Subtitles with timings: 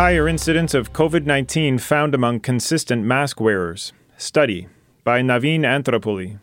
[0.00, 3.92] Higher incidence of COVID 19 found among consistent mask wearers.
[4.16, 4.66] Study
[5.04, 6.38] by Naveen Athrappully.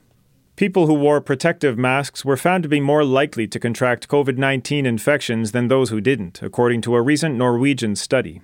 [0.55, 4.85] People who wore protective masks were found to be more likely to contract COVID 19
[4.85, 8.41] infections than those who didn't, according to a recent Norwegian study.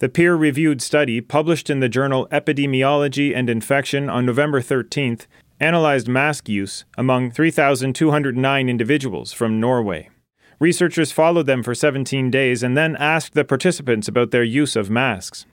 [0.00, 5.28] The peer reviewed study, published in the journal Epidemiology and Infection on November 13th,
[5.60, 10.10] analyzed mask use among 3,209 individuals from Norway.
[10.58, 14.88] Researchers followed them for 17 days and then asked the participants about their use of
[14.88, 15.44] masks.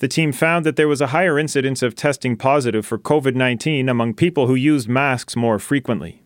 [0.00, 3.88] The team found that there was a higher incidence of testing positive for COVID 19
[3.88, 6.22] among people who used masks more frequently.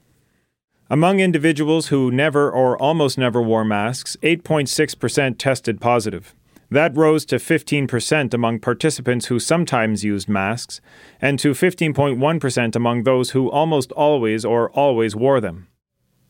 [0.91, 6.35] Among individuals who never or almost never wore masks, 8.6% tested positive.
[6.71, 10.81] That rose to 15% among participants who sometimes used masks,
[11.21, 15.69] and to 15.1% among those who almost always or always wore them.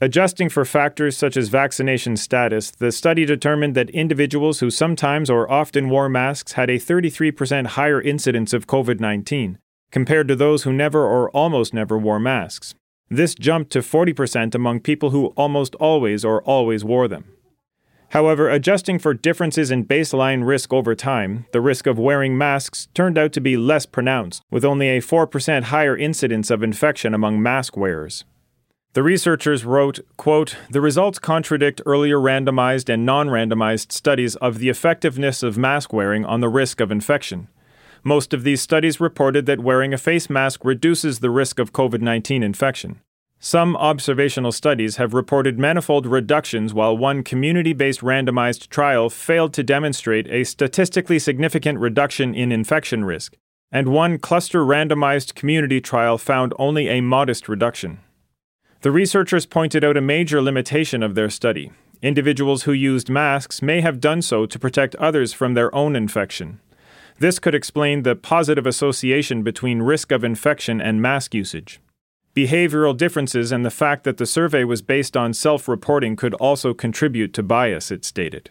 [0.05, 5.51] Adjusting for factors such as vaccination status, the study determined that individuals who sometimes or
[5.51, 9.57] often wore masks had a 33% higher incidence of COVID 19
[9.91, 12.75] compared to those who never or almost never wore masks.
[13.09, 17.25] This jumped to 40% among people who almost always or always wore them.
[18.11, 23.17] However, adjusting for differences in baseline risk over time, the risk of wearing masks turned
[23.17, 27.75] out to be less pronounced, with only a 4% higher incidence of infection among mask
[27.75, 28.27] wearers.
[28.95, 34.69] The researchers wrote, quote, The results contradict earlier randomized and non randomized studies of the
[34.69, 37.49] effectiveness of mask wearing on the risk of infection.
[38.05, 42.03] Most of these studies reported that wearing a face mask reduces the risk of COVID
[42.03, 43.01] 19 infection.
[43.41, 49.65] Some observational studies have reported manifold reductions, while one community based randomized trial failed to
[49.65, 53.35] demonstrate a statistically significant reduction in infection risk,
[53.73, 57.99] and one cluster randomized community trial found only a modest reduction.
[58.85, 61.73] The researchers pointed out a major limitation of their study.
[62.03, 66.61] Individuals who used masks may have done so to protect others from their own infection.
[67.19, 71.81] This could explain the positive association between risk of infection and mask usage.
[72.37, 76.75] Behavioral differences and the fact that the survey was based on self reporting could also
[76.75, 78.51] contribute to bias, it stated.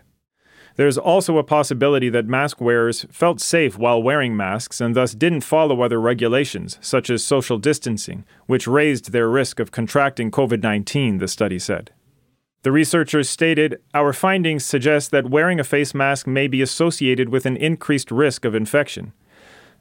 [0.76, 5.42] There's also a possibility that mask wearers felt safe while wearing masks and thus didn't
[5.42, 11.20] follow other regulations, such as social distancing, which raised their risk of contracting COVID 19,
[11.20, 11.92] the study said.
[12.64, 17.46] The researchers stated Our findings suggest that wearing a face mask may be associated with
[17.46, 19.14] an increased risk of infection.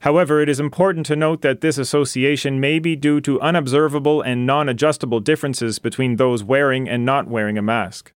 [0.00, 4.44] However, it is important to note that this association may be due to unobservable and
[4.44, 8.11] non adjustable differences between those wearing and not wearing a mask.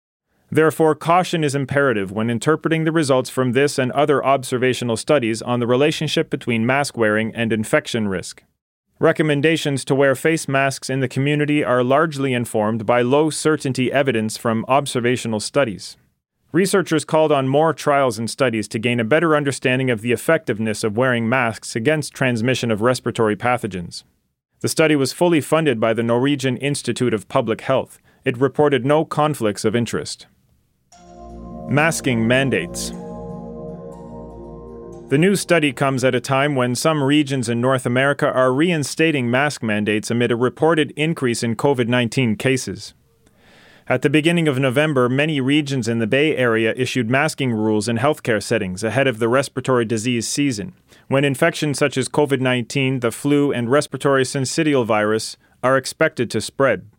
[0.55, 5.59] Therefore, caution is imperative when interpreting the results from this and other observational studies on
[5.59, 8.41] the relationship between mask wearing and infection risk.
[8.97, 14.38] Recommendations to wear face masks in the community are largely informed by low certainty evidence
[14.38, 15.97] from observational studies.
[16.53, 20.85] Researchers called on more trials and studies to gain a better understanding of the effectiveness
[20.85, 24.05] of wearing masks against transmission of respiratory pathogens.
[24.61, 27.99] The study was fully funded by the Norwegian Institute of Public Health.
[28.23, 30.27] It reported no conflicts of interest.
[31.69, 32.91] Masking mandates.
[35.09, 39.31] The new study comes at a time when some regions in North America are reinstating
[39.31, 42.93] mask mandates amid a reported increase in COVID 19 cases.
[43.87, 47.97] At the beginning of November, many regions in the Bay Area issued masking rules in
[47.97, 50.73] healthcare settings ahead of the respiratory disease season,
[51.07, 56.41] when infections such as COVID 19, the flu, and respiratory syncytial virus are expected to
[56.41, 56.91] spread.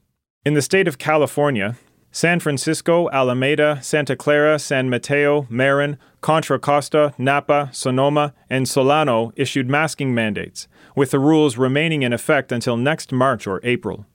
[0.45, 1.77] In the state of California,
[2.17, 9.69] San Francisco, Alameda, Santa Clara, San Mateo, Marin, Contra Costa, Napa, Sonoma, and Solano issued
[9.69, 14.07] masking mandates, with the rules remaining in effect until next March or April.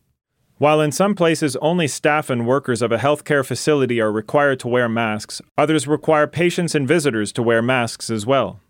[0.58, 4.68] While in some places only staff and workers of a healthcare facility are required to
[4.68, 8.62] wear masks, others require patients and visitors to wear masks as well.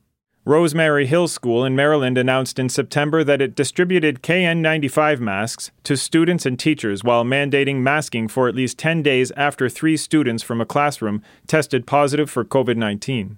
[0.43, 6.47] Rosemary Hill School in Maryland announced in September that it distributed KN95 masks to students
[6.47, 10.65] and teachers while mandating masking for at least 10 days after three students from a
[10.65, 13.37] classroom tested positive for COVID 19.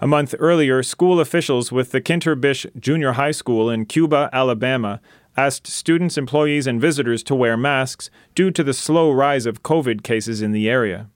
[0.00, 5.00] A month earlier, school officials with the Kinterbish Junior High School in Cuba, Alabama,
[5.36, 10.04] asked students, employees, and visitors to wear masks due to the slow rise of COVID
[10.04, 11.10] cases in the area.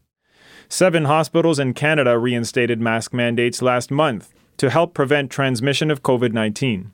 [0.69, 6.35] Seven hospitals in Canada reinstated mask mandates last month to help prevent transmission of COVID
[6.35, 6.93] 19.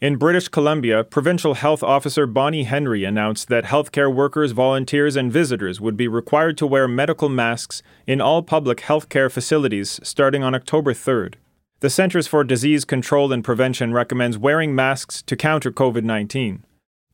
[0.00, 5.80] In British Columbia, Provincial Health Officer Bonnie Henry announced that healthcare workers, volunteers, and visitors
[5.80, 10.92] would be required to wear medical masks in all public healthcare facilities starting on October
[10.92, 11.34] 3rd.
[11.78, 16.64] The Centers for Disease Control and Prevention recommends wearing masks to counter COVID 19.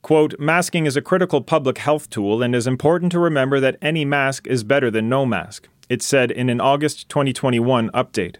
[0.00, 4.06] Quote, masking is a critical public health tool and is important to remember that any
[4.06, 8.36] mask is better than no mask, it said in an August 2021 update.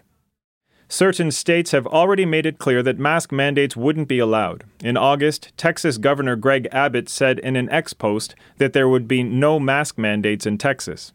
[0.93, 4.63] Certain states have already made it clear that mask mandates wouldn't be allowed.
[4.83, 9.23] In August, Texas Governor Greg Abbott said in an X post that there would be
[9.23, 11.11] no mask mandates in Texas.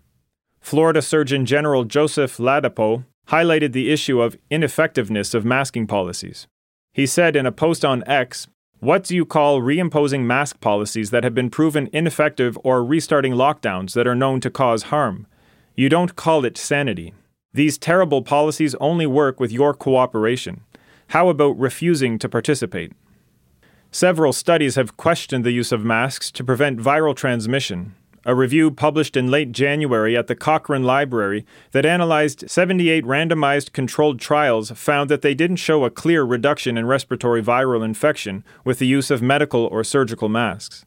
[0.61, 6.49] Florida Surgeon General Joseph Ladapo highlighted the issue of ineffectiveness of masking policies.
[6.93, 8.49] He said in a post on X,
[8.81, 13.93] What do you call reimposing mask policies that have been proven ineffective or restarting lockdowns
[13.93, 15.29] that are known to cause harm?
[15.77, 17.15] You don't call it sanity.
[17.55, 20.61] These terrible policies only work with your cooperation.
[21.09, 22.93] How about refusing to participate?
[23.91, 27.95] Several studies have questioned the use of masks to prevent viral transmission.
[28.27, 34.21] A review published in late January at the Cochrane Library that analyzed 78 randomized controlled
[34.21, 38.87] trials found that they didn't show a clear reduction in respiratory viral infection with the
[38.87, 40.85] use of medical or surgical masks.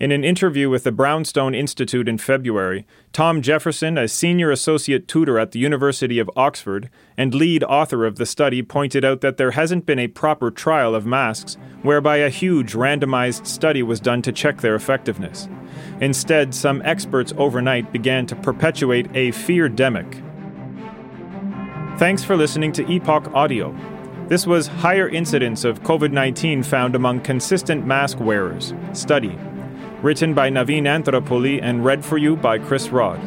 [0.00, 5.38] In an interview with the Brownstone Institute in February, Tom Jefferson, a senior associate tutor
[5.38, 6.88] at the University of Oxford
[7.18, 10.94] and lead author of the study, pointed out that there hasn't been a proper trial
[10.94, 15.50] of masks whereby a huge randomized study was done to check their effectiveness.
[16.00, 20.26] Instead, some experts overnight began to perpetuate a fear demic.
[21.98, 23.76] Thanks for listening to Epoch Audio.
[24.28, 28.72] This was Higher Incidence of COVID 19 Found Among Consistent Mask Wearers.
[28.94, 29.36] Study
[30.02, 33.20] written by Naveen Athrappully and read for you by Chris Rod.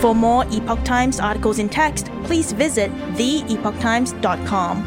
[0.00, 4.82] For more Epoch Times articles in text, please visit theepochtimes.com.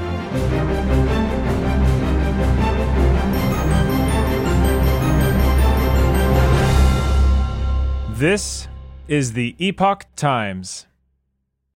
[8.16, 8.68] This
[9.08, 10.88] is the Epoch Times.